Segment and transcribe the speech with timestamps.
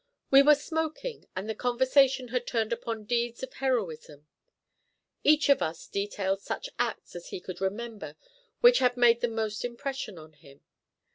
[0.31, 4.25] We were smoking, and the conversation had turned upon deeds of heroism.
[5.23, 8.15] Each of us detailed such acts as he could remember
[8.61, 10.61] which had made the most impression on him.